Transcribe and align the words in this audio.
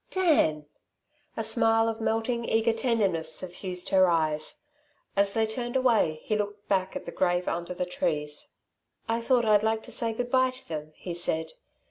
"Dan!" 0.09 0.65
A 1.37 1.43
smile 1.43 1.87
of 1.87 2.01
melting, 2.01 2.43
eager 2.45 2.73
tenderness 2.73 3.31
suffused 3.31 3.89
her 3.89 4.09
eyes. 4.09 4.63
As 5.15 5.33
they 5.33 5.45
turned 5.45 5.75
away 5.75 6.21
he 6.23 6.35
looked 6.35 6.67
back 6.67 6.95
at 6.95 7.05
the 7.05 7.11
grave 7.11 7.47
under 7.47 7.75
the 7.75 7.85
trees. 7.85 8.51
"I 9.07 9.21
thought 9.21 9.45
I'd 9.45 9.61
like 9.61 9.83
to 9.83 9.91
say 9.91 10.11
good 10.13 10.31
bye 10.31 10.49
to 10.49 10.67
them," 10.67 10.93
he 10.95 11.13
said. 11.13 11.51